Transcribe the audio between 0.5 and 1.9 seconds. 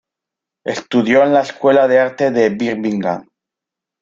Estudió en la Escuela